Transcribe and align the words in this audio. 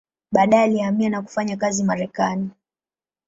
Baadaye 0.31 0.63
alihamia 0.63 1.09
na 1.09 1.21
kufanya 1.21 1.57
kazi 1.57 1.83
Marekani. 1.83 2.49